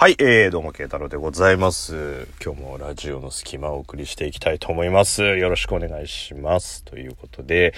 [0.00, 2.28] はい、えー、どうも、慶太郎でございます。
[2.40, 5.24] 今日もラジオの隙間をお送りしていきたいと思います。
[5.24, 6.84] よろしくお願いします。
[6.84, 7.74] ということで、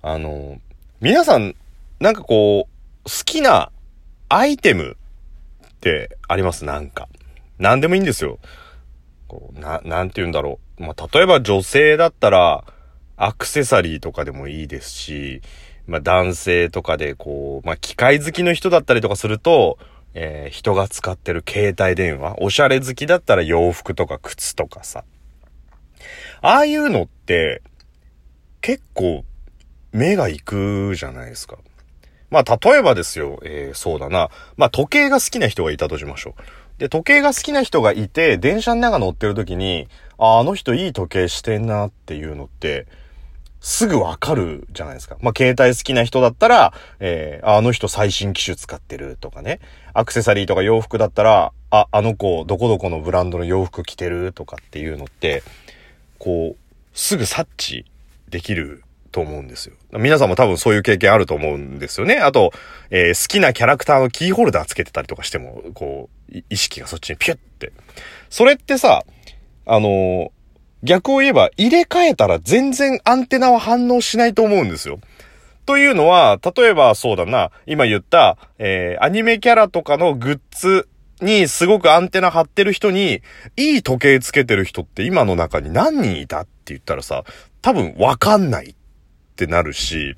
[0.00, 0.58] あの、
[1.02, 1.54] 皆さん、
[2.00, 3.70] なんかこう、好きな
[4.30, 4.96] アイテム
[5.66, 6.64] ってあります？
[6.64, 7.06] なんか。
[7.58, 8.38] 何でもいいんですよ。
[9.28, 10.82] こう、な、なんて言うんだろう。
[10.82, 12.64] まあ、例えば女性だったら、
[13.18, 15.42] アクセサリーとかでもいいですし、
[15.86, 19.76] まあ、男性とかでこう、まあ、機械好きの人だったりとかすると、
[20.14, 25.04] えー、人が使ってる携帯電話、おしゃれ好きだったら洋服とか靴とかさ。
[26.40, 27.62] ああいうのって、
[28.60, 29.24] 結構、
[29.92, 31.58] 目が行くじゃないですか。
[32.30, 34.30] まあ、例えばですよ、えー、そうだな。
[34.56, 36.42] まあ、時計が好きな人がいたとしましょう。
[36.78, 39.86] で、時計が好きな人がいて、電車の中乗ってる時に、
[40.18, 42.86] あ、あの人いい時計してんなっていうのって、
[43.62, 45.16] すぐわかるじゃないですか。
[45.22, 49.60] まあ、携帯好きな人だったら、えー、あの人最新機種使ってるとかね。
[49.94, 55.44] アクセサリーとか洋服だったら、あ、あの子、どこどこのブランドの洋服着てるとかっていうのって、
[56.18, 56.56] こう、
[56.92, 57.86] すぐ察知
[58.28, 58.82] できる
[59.12, 59.76] と思うんですよ。
[59.92, 62.16] 皆さんも多分そういう経験あると思うんですよね。
[62.16, 62.50] あと、
[62.90, 67.72] えー、好きなキャラクターのキーホルダーつけてたりとかしても、こう、意識がそっちにピュッて。
[68.28, 69.04] それってさ、
[69.66, 70.30] あのー
[70.82, 74.98] 逆を言えば入れ替えたら全然アンテナは反応しないと思うんですよ。
[75.64, 80.88] というのは、例えばそうだな、今言った、えー、アニメキャラとかのグッズ
[81.20, 83.22] にすごくアンテナ張ってる人に、
[83.56, 87.22] いい時計つけてる人って今の中に何人いたって言ったらさ、
[87.60, 88.74] 多分わかんないっ
[89.36, 90.16] てなるし、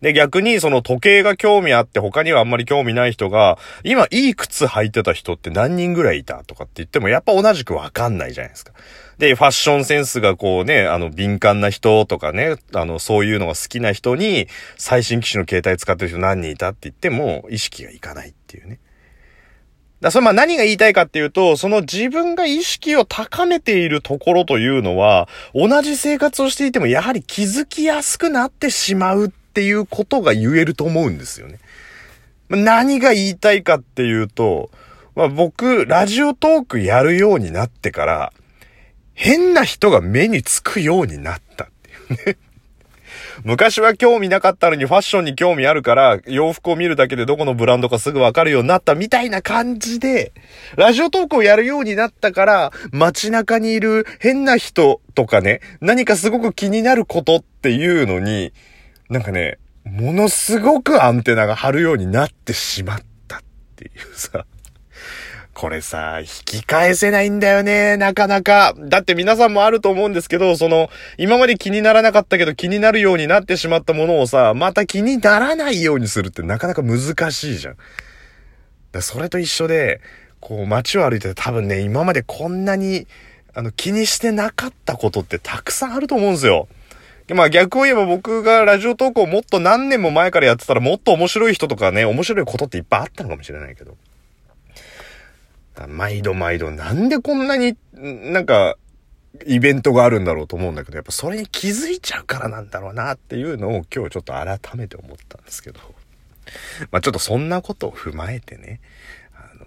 [0.00, 8.72] で、逆にその時計が興味あって他にはあんまり興味ない人が、今いい靴履いてた人って何人ぐらいいたとかって言ってもやっぱ同じくわかんないじゃないですか。
[9.18, 18.78] で、ファッションセンスがこうね、あの、敏感な人とかね、あの、そういうのが好きな人に、最新機種の携帯使ってる人何人いたって言っても、意識がいかないっていうね。
[20.00, 31.58] だそれまあ何が言いたいかっていうと、その自分が意識を高めているところというのは、同じ生活をしていてもやはり気づきやすくなってしまうっていうことが言えると思うんですよね。
[32.48, 34.70] 何が言いたいかっていうと、
[35.16, 38.32] まあ、僕、ラジオトークやるようになってから、
[39.18, 42.36] 変な人が目につくようになったっていうね。
[43.42, 50.32] 昔は興味なかったのにファッションに興味あるから洋服を見るだけでどこのブランドかすぐわかるようになったみたいな感じで、
[50.76, 58.52] ラジオトークをやるようになったから街中にいる変な人とかね、何かすごく気になることっていうのに、
[59.10, 63.40] なんかね、ものすごくアンテナが張るようになってしまったっ
[63.74, 64.44] ていうさ。
[65.58, 68.74] これさ、引き返せないんだよね、なかなか。
[68.78, 77.00] だって皆さんもあると思うんですけど、その、今まで気にならなかったけど気になるようになってしまったものをさ、また気にならないようにするってなかなか難
[77.32, 77.76] しいじゃん。
[78.92, 80.00] だそれと一緒で、
[80.38, 83.08] こう街を歩いてて多分ね、今までこんなに、
[83.52, 86.68] あの、気にしてなかったことってたくさんあると思うんですよ。
[87.34, 93.96] まあ逆を言えば僕がラジオ投稿をもっと何年も前からやってたらもっと面白い人とかね、面白いことっていっぱいあったのかもしれないけど。
[95.86, 98.76] 毎度毎度なんでこんなになんか
[99.46, 105.80] イベントがあるんだろうと思うんだけど、やっぱそれに気づいちゃうからなんだろうなっていうのを今日ちょっと改めて思ったんですけど。
[106.90, 108.80] まあちょっとそんなことを踏まえてね、
[109.34, 109.66] あの、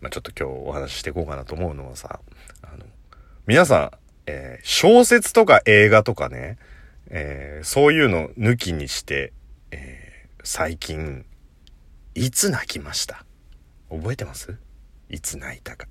[0.00, 2.18] まあちょっと今日お話ししていこうかなと思うのはさ、
[2.62, 2.84] あの、
[3.46, 3.90] 皆さん、
[4.26, 6.58] えー、小説とか映画とかね、
[7.10, 9.32] えー、そういうの抜きにして、
[9.70, 11.24] えー、最近、
[12.16, 13.24] いつ泣きました？
[13.88, 14.58] 覚えてます？
[15.10, 15.86] いつ泣いたか。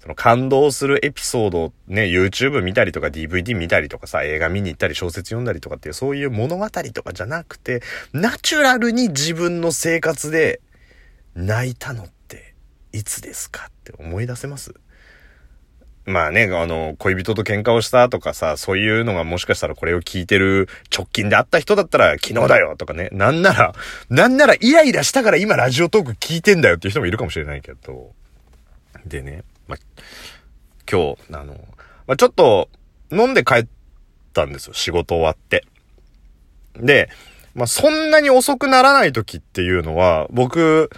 [0.00, 7.82] その感動するエピソードをね、YouTube 見たりとか DVD 見たりとかさ、映画見に行ったり小説読んだりとかっていうそういう物語とかじゃなくて、
[8.12, 10.60] ナチュラルに自分の生活で
[11.34, 12.54] 泣いたのって
[12.92, 14.74] いつですかって思い出せます？
[16.04, 23.74] まあね、あの、恋人と喧嘩をしたとかさ、そういうのがもしかしたらこれを聞いてる直近で会った人だったら昨日だよとかね、なんなら、
[24.08, 28.14] なんならイライラしたから今ラジオトーク聞いてんだよっていう人もいるかもしれないけど、
[29.06, 29.76] でね、ま、
[30.90, 31.56] 今日、あの、
[32.06, 32.68] まちょっと
[33.10, 33.66] 飲んで帰っ
[34.32, 34.74] たんですよ。
[34.74, 35.64] 仕事終わって。
[36.74, 37.08] で、
[37.54, 40.90] まあ、そんなに遅くならない時っていうのは、僕、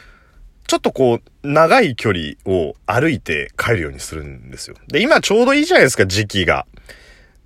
[0.66, 4.76] ちょっとこう、長い距離を歩いて帰るようにするんですよ。
[4.88, 6.66] で、今ちょうどいいじゃないですか、時期が。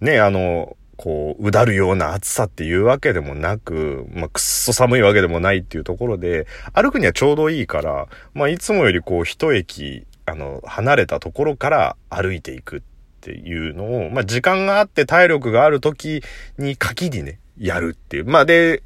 [0.00, 12.80] ね、あの、こう、うだるような暑さっていうわけでもなく、まあ、くっそ寒いわけでもないっていうところで、歩くにはちょうどいいから、まあ、いつもよりこう、一駅あの、離れたところから歩いていくっ
[13.20, 16.22] ていうのを、まあ、時間があって体力がある時
[16.58, 18.24] に限りね、やるっていう。
[18.24, 18.82] まあ、で、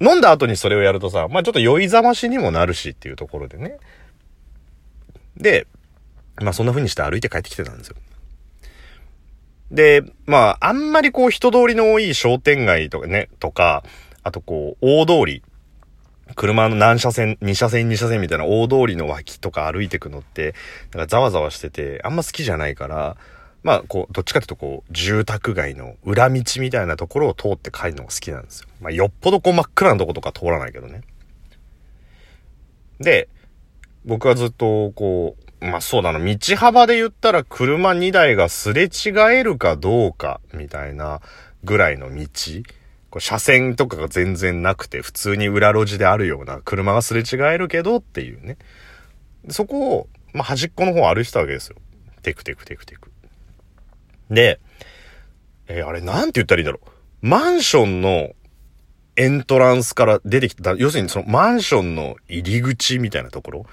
[0.00, 3.78] 飲んだ後にそれをやるとさ、まあ、ちょっと酔いざましにもなるしっていうところでね。
[5.36, 5.66] で、
[6.40, 7.96] まあそんな風にして歩いて帰ってきてたんですよ。
[9.70, 13.84] で、まあ、あんまりこう人通りの多い商店街とかね、とか、
[14.22, 15.42] あとこう、大通り、
[16.34, 20.54] 車の何車線、2車線2車線みたいな大通りの脇とか歩いてくのって、
[20.92, 23.16] なんかざわざわしてて、あんま好きじゃないから、
[23.62, 28.68] まあ、こう、どっちかっていうとこう、住宅街の裏道みたいなところを通って帰るのが好きなんですよ。
[28.80, 31.02] まあ、よっぽどこう真っ暗なとことか通らないけどね。
[33.00, 33.28] で、
[34.04, 41.20] 僕はずっとこう、まあそうだな、道幅で言ったら車2台がすれ違えるかどうかみたいな
[41.64, 42.26] ぐらいの道。
[43.10, 48.58] こう車線とかが全然なくて、普通に裏路地であるような車がすれ違えるけどっていうね。
[49.48, 51.76] そこを、まあ、端っこの方歩いてたわけですよ。
[52.22, 53.10] テクテクテクテク。
[54.30, 54.60] で、
[55.68, 56.88] えー、あれなんて言ったらいいんだろう。
[57.26, 58.30] マンションの
[59.16, 63.66] エントランスから出てきた、要するにそのマンションの入り口みたいなところ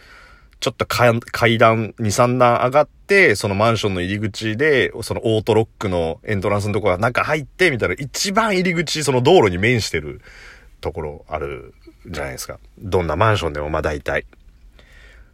[0.66, 10.22] ちょっと階段2、3段上がって、そのマンションの入り口で、そのオートロックのエントランスのとこが中入って、みたいな、一番入り口、その道路に面してる
[10.82, 11.76] ところある
[12.08, 12.58] じゃないですか。
[12.80, 14.26] どんなマンションでもまあ大体。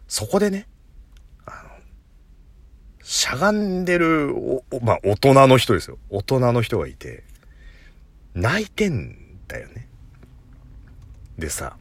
[0.09, 0.67] そこでね、
[1.45, 1.69] あの、
[3.01, 4.35] しゃがんでる、
[4.81, 5.97] まあ大人の人ですよ。
[6.09, 7.23] 大人の人がいて、
[8.33, 9.15] 泣いてん
[9.47, 9.87] だよね。
[11.37, 11.77] でさ、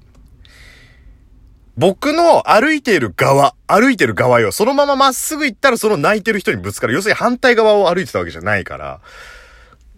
[1.77, 4.53] 僕の歩いている側、歩いてる側よ。
[4.53, 6.95] そのまままっすぐ行ったらその泣いてる人にぶつかる。
[6.95, 9.01] 要するに反対側を歩いてたわけじゃないから、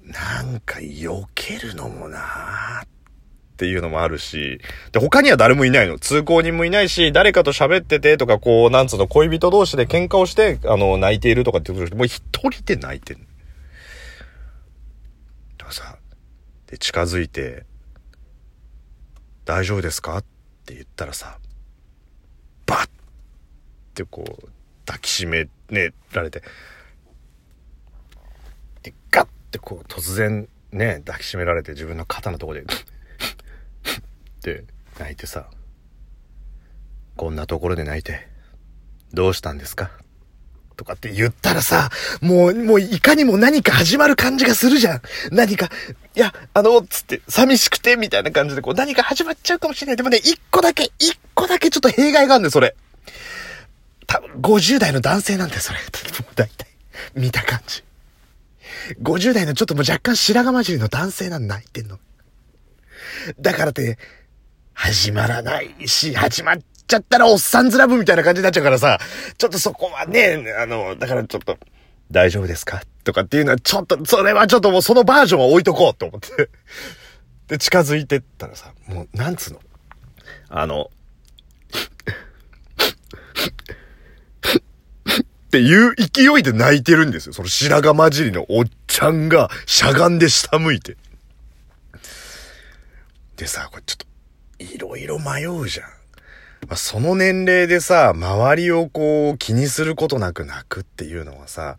[0.04, 2.88] なんか避けるのもなーっ
[3.56, 4.60] ていうのもあるし、
[4.92, 5.98] で、他には誰もいないの。
[5.98, 13.20] 通行人もいないし、誰かと喋っててとか、こう、なんつうの、恋人同士で喧嘩をして、あの、泣いているとかってことで、もう一人で泣いてる。
[15.58, 15.96] だかさ、
[16.66, 17.64] で、近づいて、
[19.44, 20.18] 大丈夫ですか？
[20.18, 20.24] っ
[20.66, 21.38] て言ったらさ、
[22.72, 22.90] バッっ
[23.92, 24.48] てこう、
[24.86, 26.42] 抱きしめ、ね、られて、
[28.82, 32.62] で、ガッてこう、突然、ね、抱きしめられて自分の肩のとこで。
[32.64, 32.66] っ
[34.42, 34.64] て
[34.98, 35.50] 泣いてさ、
[37.16, 38.26] こんなところで泣いて、
[39.12, 39.90] どうしたんですか？
[40.76, 41.90] とかって言ったらさ、
[42.20, 45.02] もう、もういかにも何か始まる感じがするじゃん。
[45.30, 45.70] 何か、
[46.14, 49.96] いや、あの、つって、寂しくて、みたいな感じで、こう、何か始まっちゃうかもしれない。
[49.96, 52.74] でもね、一個だけ、一個だけちょっと弊害があるんだよ、それ。
[54.06, 55.78] 多分、50代の男性なんだよ、それ。
[56.20, 56.66] もう大体、
[57.14, 57.82] 見た感じ。
[59.00, 61.98] 50代のちょっともう若干白髪混じりの男性なん泣いてんの。
[63.40, 63.98] だからって、
[64.74, 66.58] 始まらないし、始まっ
[66.92, 68.98] ちゃったらおっさんずラブみたいな感じになっちゃうからさ、
[69.38, 71.56] ちょっとそこはね、あの、だからちょっと、
[72.10, 72.82] 大丈夫ですか？
[73.04, 76.50] とかっていうのはちょっと、それはちょっともうそのバージョンは置いとこうと思って。
[77.48, 79.60] で、近づいてったらさ、もう、なんつうの？
[80.50, 80.90] あの、
[85.16, 87.32] っていう勢いで泣いてるんですよ。
[87.32, 90.96] その白髪混じりのおっちゃんがしゃがんで下向いて。
[93.36, 94.06] でさ、これちょっと、
[94.64, 95.88] いろいろ迷うじゃん。
[96.68, 101.76] まあ、その年齢でさ、周りをこう気にすることなく泣くっていうのはさ、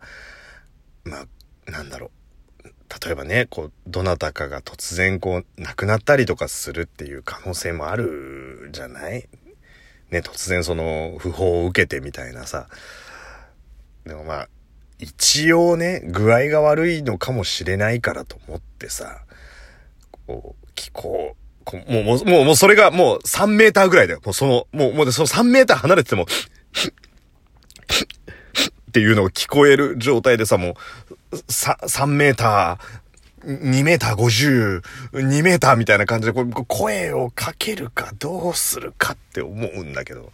[1.04, 2.10] まあ、なんだろう。
[3.04, 9.28] 例えばね、こう、どなたかが突然こう、亡くなったりとかするっていう可能性もあるじゃない？
[10.10, 12.68] ね、突然その、訃報を受けてみたいなさ。
[14.06, 14.48] でもまあ、
[15.00, 19.24] 一応ね、具合が悪いのかもしれないからと思ってさ、
[20.26, 21.34] こう、気候、
[21.72, 24.20] もう、もう、もう、もうそれがもう3メーターぐらいだよ。
[24.24, 26.26] もうその、もう、もうその3メーター離れててもっ
[28.92, 30.76] ていうのが聞こえる状態でさ、も
[31.32, 40.30] う、3, 3メーター、2メーター50、2メーターみたいな感じで、こ声をかけるかどうするかって思うんだけど。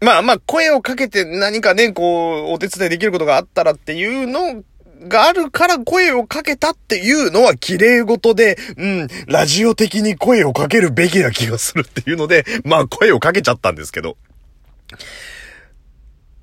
[0.00, 4.62] まあまあ、声をかけて何かね、こう、お手伝いできることがあったらっていうの
[5.02, 14.16] があるから声をかけたっていうのは綺麗事で、うん、ラジオ的に声をかけるべきな気がするっていうので、 まあ声をかけちゃったんですけど。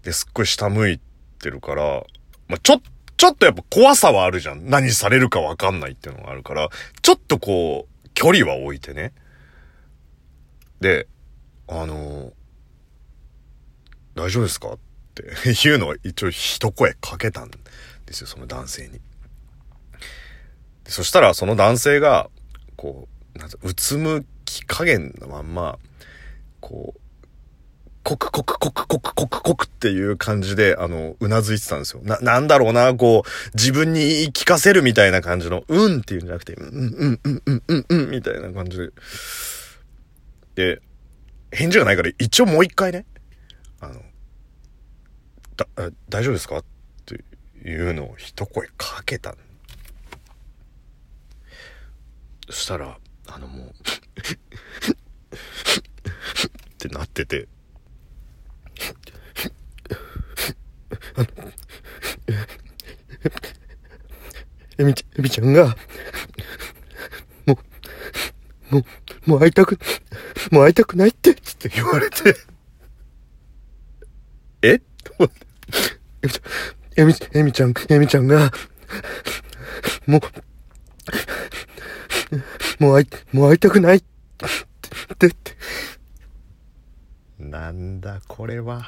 [0.03, 1.00] で、すっごい下向い
[1.39, 2.03] てるから、
[2.48, 2.81] まあちょ、
[3.17, 4.69] ちょっとやっぱ怖さはあるじゃん。
[4.69, 6.69] 何されるかわかんないっていうのがあるから、
[7.01, 9.13] ちょっとこう、距離は置いてね。
[10.81, 11.07] で、
[11.67, 12.33] あの
[14.15, 14.74] 大丈夫ですか？
[14.74, 14.77] っ
[15.15, 17.51] ていうのは一応一声かけたん
[18.05, 19.01] ですよ、その男性に。
[20.86, 22.29] そしたら、その男性が、
[22.75, 25.79] こう、なんうつむき加減のまんま、
[26.60, 27.00] こう、
[28.03, 32.01] コクコクコクコクコクコクっていう感じで、あの、うなずいてたんですよ。
[32.03, 38.89] な、なんだろうな、こう、自分に言い聞かせるみたいな感じの、うんっていうんじゃなくて、うん、うん、うん、うん、うん、うん、みたいな感じで。
[40.55, 40.81] で、
[41.51, 43.05] 返事がないから一応もう一回ね、
[43.79, 44.01] あの、
[45.55, 45.65] だ、
[46.10, 46.57] 大丈夫ですか？
[46.57, 46.63] っ
[47.65, 49.36] いうのを一声かけた。
[52.50, 53.72] そしたら、あのもうっ
[56.77, 57.48] てなってて、
[64.77, 65.77] えみち、えみちゃんが、
[67.46, 67.58] も
[68.72, 69.79] う、もう、もう会いたく、
[70.51, 72.36] もう会いたくないって、つって言われて、
[74.62, 74.79] え？
[74.79, 75.43] と思って。
[76.96, 78.52] えみ、えみちゃん、えみちゃんが、
[80.06, 80.20] も
[82.80, 84.04] う、もう会い、もう会いたくないっ
[85.18, 85.36] て、って、
[87.40, 88.86] なんだこれは、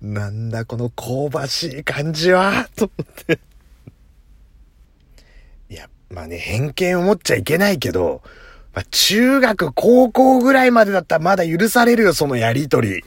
[0.00, 3.40] なんだこの香ばしい感じは、と思って。
[5.68, 8.22] いや、まあね、偏見を持っちゃいけないけど、
[8.72, 13.02] まあ、中学、高校ぐらいまでだったらまだ許されるよ、そのやりとり。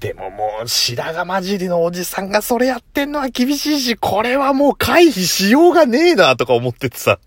[0.00, 7.20] でももう、白髪混じりのおじさんがそれやってんのは厳しいし、これはもう回避しようがねえな、とか思っててさ。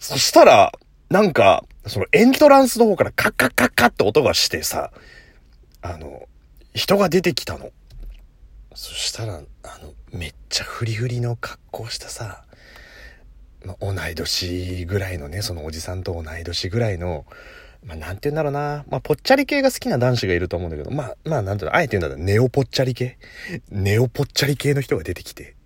[0.00, 0.72] そしたら、
[1.08, 4.90] なんか、そのエントランスの方からカッカッカッカって音がしてさ、
[5.82, 6.28] あの、
[6.74, 7.70] 人が出てきたの。
[8.74, 12.44] そしたら、あの、めっちゃフリフリの格好したさ、
[13.64, 17.24] ま同い年ぐらいのね、そのおじさんと同い年ぐらいの、
[17.84, 18.84] まあ、なんて言うんだろうな。
[18.88, 23.18] まあ、ぽっちゃり系が好きな男子がいると思うんだけど、まあ、まあ、なんていうの、あえて言うんだったら、ネオぽっちゃり系？
[23.70, 25.56] ネオぽっちゃり系の人が出てきて、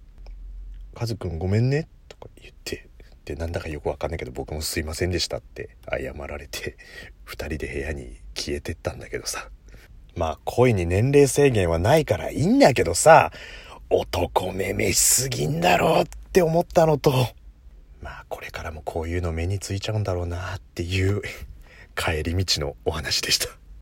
[0.95, 2.89] カズくんごめんね、とか言って、
[3.27, 5.77] で、なんだかよくわかんないけど、僕もすいませんでしたって。
[5.91, 6.77] 謝られて、
[7.25, 9.51] 二人で部屋に消えてったんだけどさ。
[10.15, 13.31] まあ、恋に年齢制限はないからいいんだけどさ、
[13.91, 17.13] 男めめしすぎんだろうって思ったのと、
[18.01, 21.21] まあ、これからもこういうの目についちゃうんだろうなっていう。
[21.97, 23.49] 帰り道のお話でした。